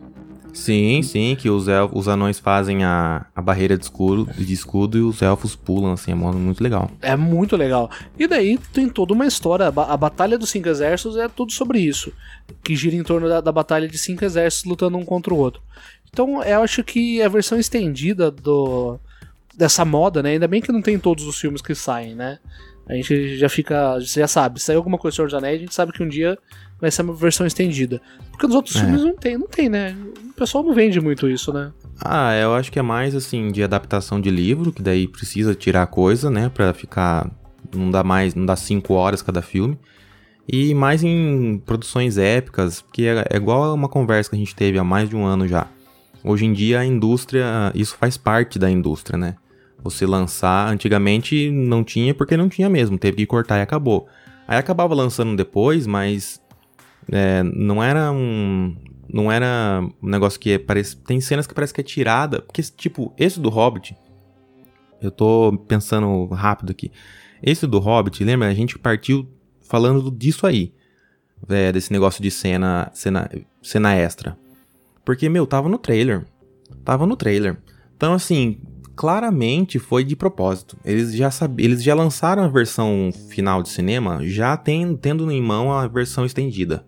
[0.59, 4.99] Sim, sim, que os, elfos, os anões fazem a, a barreira de escudo, de escudo
[4.99, 6.91] e os elfos pulam, assim, é muito legal.
[7.01, 7.89] É muito legal.
[8.19, 9.69] E daí tem toda uma história.
[9.69, 12.13] A Batalha dos Cinco Exércitos é tudo sobre isso.
[12.63, 15.63] Que gira em torno da, da batalha de cinco exércitos lutando um contra o outro.
[16.11, 18.99] Então eu acho que a versão estendida do
[19.57, 20.31] dessa moda, né?
[20.31, 22.39] Ainda bem que não tem todos os filmes que saem, né?
[22.89, 23.99] A gente já fica.
[24.01, 26.03] Você já sabe, se sair alguma coisa do Senhor dos Anéis, a gente sabe que
[26.03, 26.39] um dia
[26.81, 28.01] vai ser uma versão estendida.
[28.31, 28.81] Porque nos outros É.
[28.81, 29.95] filmes não tem, não tem, né?
[30.31, 31.71] O pessoal não vende muito isso, né?
[32.01, 35.87] Ah, eu acho que é mais, assim, de adaptação de livro, que daí precisa tirar
[35.89, 37.31] coisa, né, pra ficar...
[37.75, 39.77] Não dá mais, não dá cinco horas cada filme.
[40.51, 44.55] E mais em produções épicas, que é, é igual a uma conversa que a gente
[44.55, 45.67] teve há mais de um ano já.
[46.25, 49.35] Hoje em dia a indústria, isso faz parte da indústria, né?
[49.83, 54.09] Você lançar, antigamente não tinha porque não tinha mesmo, teve que cortar e acabou.
[54.47, 56.41] Aí acabava lançando depois, mas
[57.11, 58.77] é, não era um.
[59.13, 60.97] Não era um negócio que é, parece.
[60.97, 62.43] Tem cenas que parece que é tirada.
[62.43, 63.97] Porque, tipo, esse do Hobbit.
[65.01, 66.91] Eu tô pensando rápido aqui.
[67.43, 68.49] Esse do Hobbit, lembra?
[68.49, 69.29] A gente partiu
[69.61, 70.73] falando disso aí.
[71.49, 73.31] é, desse negócio de cena, cena,
[73.63, 74.37] cena extra.
[75.05, 76.27] Porque, meu, tava no trailer.
[76.85, 77.59] Tava no trailer.
[77.97, 78.61] Então, assim,
[78.99, 80.77] claramente foi de propósito.
[80.85, 85.41] Eles já sabiam, eles já lançaram a versão final de cinema, já tem, tendo em
[85.41, 86.85] mão a versão estendida.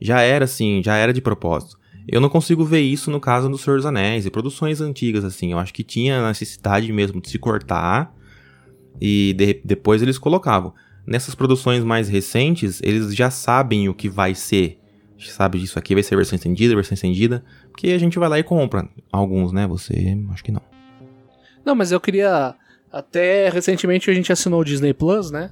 [0.00, 1.78] Já era assim, já era de propósito.
[2.08, 5.52] Eu não consigo ver isso no caso do Senhor dos Anéis e produções antigas assim.
[5.52, 8.10] Eu acho que tinha necessidade mesmo de se cortar
[8.98, 10.72] e de- depois eles colocavam.
[11.06, 14.78] Nessas produções mais recentes, eles já sabem o que vai ser.
[15.18, 18.42] Sabe disso aqui vai ser versão estendida, versão estendida, porque a gente vai lá e
[18.42, 18.88] compra.
[19.12, 19.66] Alguns, né?
[19.66, 20.62] Você, acho que não.
[21.64, 22.54] Não, mas eu queria.
[22.92, 25.50] Até recentemente a gente assinou o Disney Plus, né?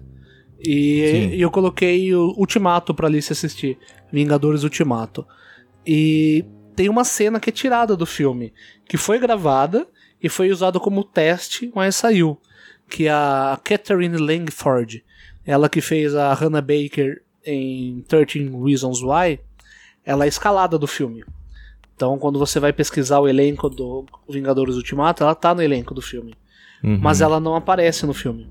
[0.60, 3.78] E, e eu coloquei o Ultimato pra Alice assistir.
[4.12, 5.26] Vingadores Ultimato.
[5.86, 6.44] E
[6.74, 8.52] tem uma cena que é tirada do filme,
[8.86, 9.86] que foi gravada
[10.22, 12.40] e foi usada como teste, mas saiu.
[12.88, 15.04] Que é a Catherine Langford,
[15.44, 19.40] ela que fez a Hannah Baker em 13 Reasons Why,
[20.04, 21.24] ela é escalada do filme.
[21.98, 26.00] Então, quando você vai pesquisar o elenco do Vingadores Ultimato, ela tá no elenco do
[26.00, 26.32] filme.
[26.84, 26.96] Uhum.
[27.02, 28.48] Mas ela não aparece no filme.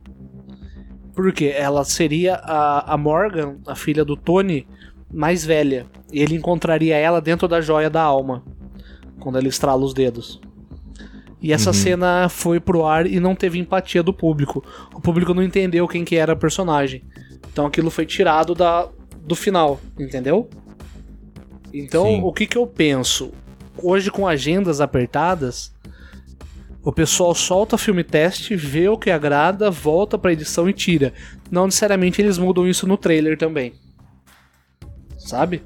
[1.16, 1.54] Por quê?
[1.56, 4.68] Ela seria a, a Morgan, a filha do Tony,
[5.10, 5.86] mais velha.
[6.12, 8.44] E ele encontraria ela dentro da joia da alma.
[9.18, 10.42] Quando ele estrala os dedos.
[11.42, 11.74] E essa Uhum.
[11.74, 14.62] cena foi pro ar e não teve empatia do público.
[14.94, 17.02] O público não entendeu quem que era a personagem.
[17.50, 18.90] Então aquilo foi tirado da,
[19.22, 20.50] do final, entendeu?
[21.74, 22.22] Então, Sim.
[22.24, 23.32] o que que eu penso?
[23.82, 25.72] Hoje, com agendas apertadas,
[26.84, 31.14] o pessoal solta filme teste, vê o que agrada, volta pra edição e tira.
[31.52, 33.74] Não necessariamente eles mudam isso no trailer também.
[35.18, 35.62] Sabe?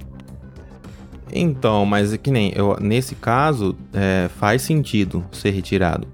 [1.31, 6.07] Então, mas é que nem, eu, nesse caso, é, faz sentido ser retirado.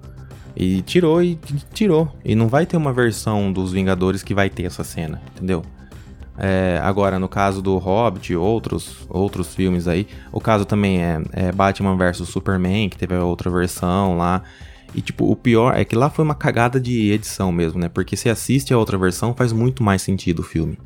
[0.56, 1.40] E tirou e
[1.74, 2.12] tirou.
[2.26, 5.64] E não vai ter uma versão dos Vingadores que vai ter essa cena, entendeu?
[6.38, 11.22] É, agora, no caso do Hobbit e outros, outros filmes aí, o caso também é,
[11.34, 14.44] é Batman vs Superman, que teve a outra versão lá.
[14.94, 17.90] E, tipo, o pior é que lá foi uma cagada de edição mesmo, né?
[17.90, 20.78] Porque se assiste a outra versão, faz muito mais sentido o filme.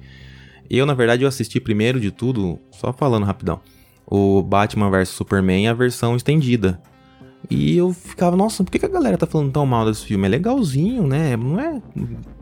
[0.69, 3.59] Eu, na verdade, eu assisti primeiro de tudo, só falando rapidão,
[4.07, 6.81] o Batman vs Superman, a versão estendida.
[7.49, 10.25] E eu ficava, nossa, por que que a galera tá falando tão mal desse filme?
[10.27, 11.35] É legalzinho, né?
[11.35, 11.81] Não é.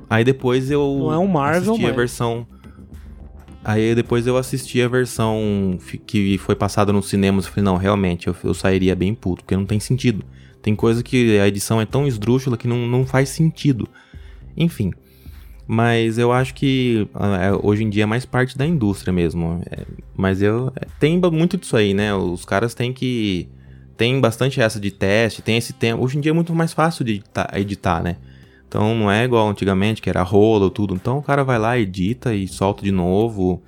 [0.10, 0.82] Aí depois eu.
[1.00, 2.46] Não é um Marvel, assisti a mas- versão.
[3.64, 8.28] Aí depois eu assisti a versão que foi passada nos cinemas e falei, não, realmente,
[8.28, 10.24] eu, eu sairia bem puto, porque não tem sentido.
[10.62, 13.88] Tem coisa que a edição é tão esdrúxula que não, não faz sentido.
[14.56, 14.94] Enfim.
[15.68, 19.62] Mas eu acho que ah, é, hoje em dia é mais parte da indústria mesmo.
[19.70, 20.74] É, mas eu.
[20.76, 22.14] é, tem muito disso aí, né?
[22.14, 23.48] Os caras têm que.
[23.96, 26.04] Tem bastante essa de teste, tem esse tempo.
[26.04, 28.18] Hoje em dia é muito mais fácil de editar, editar, né?
[28.70, 30.94] Então não é igual antigamente, que era rolo, tudo.
[30.94, 33.64] Então o cara vai lá, edita e solta de novo.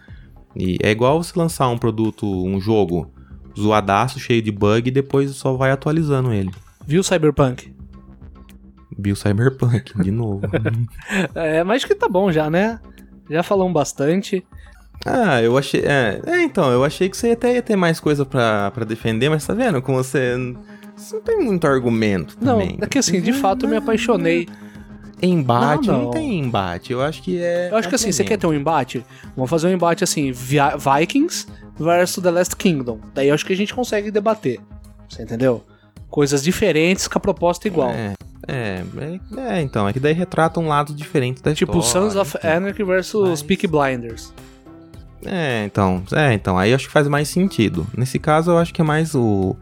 [0.55, 3.11] E é igual você lançar um produto, um jogo
[3.59, 6.51] zoadaço, cheio de bug, e depois só vai atualizando ele.
[6.85, 7.73] Viu, Cyberpunk?
[8.97, 10.41] Viu Cyberpunk, de novo.
[11.33, 12.79] é, mas que tá bom já, né?
[13.27, 14.45] Já falamos bastante.
[15.03, 15.81] Ah, eu achei.
[15.81, 19.29] É, é, então, eu achei que você até ia ter mais coisa pra, pra defender,
[19.29, 20.35] mas tá vendo como você.
[20.95, 22.37] Você não tem muito argumento.
[22.39, 22.77] Não, também.
[22.79, 24.47] é que assim, de fato eu me apaixonei.
[25.21, 26.91] Embate, não, Não, não, tem embate.
[26.93, 27.69] Eu acho que é.
[27.71, 29.05] Eu acho que assim, você quer ter um embate?
[29.35, 30.57] Vamos fazer um embate assim, Vi-
[30.99, 32.99] Vikings versus The Last Kingdom.
[33.13, 34.59] Daí eu acho que a gente consegue debater.
[35.07, 35.63] Você entendeu?
[36.09, 37.89] Coisas diferentes com a proposta igual.
[37.91, 38.13] É,
[38.47, 38.83] é,
[39.37, 42.09] é, é, então, é que daí retrata um lado diferente da Tipo história.
[42.11, 44.33] Sons of Anarchy versus Mas- Peaky Blinders.
[45.23, 47.85] É, então, é, então, aí eu acho que faz mais sentido.
[47.95, 49.55] Nesse caso, eu acho que é mais o.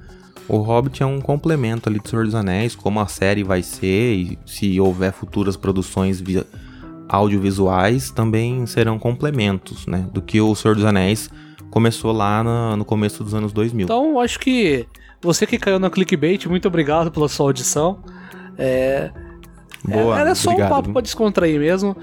[0.50, 4.14] O Hobbit é um complemento ali do Senhor dos Anéis, como a série vai ser,
[4.16, 6.44] e se houver futuras produções vi-
[7.08, 10.08] audiovisuais, também serão complementos, né?
[10.12, 11.30] Do que o Senhor dos Anéis
[11.70, 13.86] começou lá na- no começo dos anos 2000.
[13.86, 14.86] Então, acho que
[15.22, 18.00] você que caiu no clickbait, muito obrigado pela sua audição.
[18.58, 19.12] É,
[19.82, 21.96] Boa, Era só obrigado, um papo pra descontrair mesmo.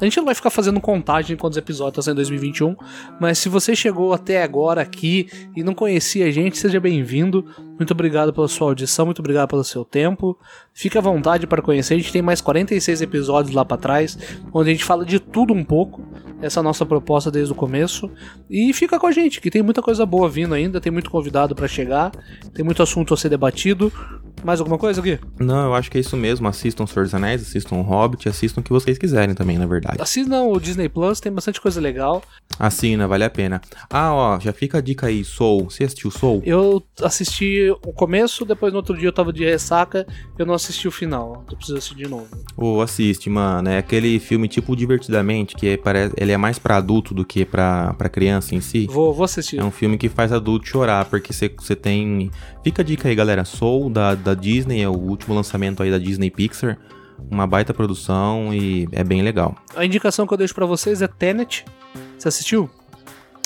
[0.00, 2.76] A gente não vai ficar fazendo contagem de quantos episódios tá em 2021,
[3.20, 7.44] mas se você chegou até agora aqui e não conhecia a gente, seja bem-vindo.
[7.78, 10.38] Muito obrigado pela sua audição, muito obrigado pelo seu tempo.
[10.72, 11.94] Fique à vontade para conhecer.
[11.94, 14.18] A gente tem mais 46 episódios lá pra trás,
[14.52, 16.02] onde a gente fala de tudo um pouco.
[16.40, 18.10] Essa é a nossa proposta desde o começo.
[18.48, 21.54] E fica com a gente, que tem muita coisa boa vindo ainda, tem muito convidado
[21.54, 22.12] pra chegar,
[22.52, 23.92] tem muito assunto a ser debatido.
[24.44, 25.18] Mais alguma coisa, Gui?
[25.40, 26.46] Não, eu acho que é isso mesmo.
[26.46, 30.00] Assistam Senhor dos Anéis, assistam o Hobbit, assistam o que vocês quiserem também, na verdade.
[30.00, 32.22] Assina o Disney Plus, tem bastante coisa legal.
[32.58, 33.60] Assina, vale a pena.
[33.90, 35.70] Ah, ó, já fica a dica aí, Soul.
[35.70, 36.42] Você assistiu Soul?
[36.44, 40.06] Eu assisti o começo, depois no outro dia eu tava de ressaca,
[40.38, 41.44] eu não assisti o final.
[41.50, 42.26] Eu preciso assistir de novo.
[42.56, 43.68] Ô, assiste, mano.
[43.68, 47.44] É aquele filme tipo Divertidamente, que é, parece, ele é mais pra adulto do que
[47.44, 48.86] pra, pra criança em si.
[48.90, 49.58] Vou, vou assistir.
[49.58, 52.30] É um filme que faz adulto chorar, porque você tem.
[52.62, 53.44] Fica a dica aí, galera.
[53.44, 56.78] Soul, da, da Disney, é o último lançamento aí da Disney Pixar.
[57.30, 59.56] Uma baita produção e é bem legal.
[59.74, 61.64] A indicação que eu deixo pra vocês é Tenet.
[62.18, 62.70] Você assistiu?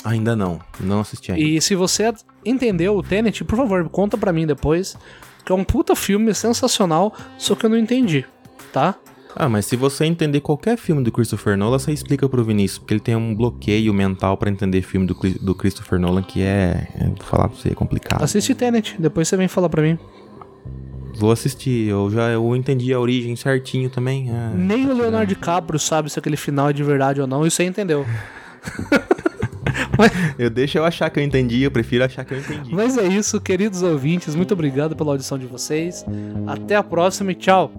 [0.03, 1.43] Ainda não, não assisti ainda.
[1.43, 2.11] E se você
[2.45, 4.97] entendeu o Tenet, por favor, conta pra mim depois.
[5.45, 8.25] Que é um puta filme sensacional, só que eu não entendi,
[8.71, 8.95] tá?
[9.35, 12.93] Ah, mas se você entender qualquer filme do Christopher Nolan, você explica pro Vinícius, porque
[12.93, 17.23] ele tem um bloqueio mental pra entender filme do, do Christopher Nolan que é, é,
[17.23, 18.21] falar pra você, é complicado.
[18.23, 19.97] Assiste Tenet, depois você vem falar pra mim.
[21.15, 24.29] Vou assistir, eu já eu entendi a origem certinho também.
[24.29, 25.27] ah, Nem tá o Leonardo.
[25.27, 28.05] DiCaprio sabe se aquele final é de verdade ou não, e você entendeu.
[30.37, 32.73] Eu deixo eu achar que eu entendi, eu prefiro achar que eu entendi.
[32.73, 34.35] Mas é isso, queridos ouvintes.
[34.35, 36.05] Muito obrigado pela audição de vocês.
[36.47, 37.71] Até a próxima e tchau.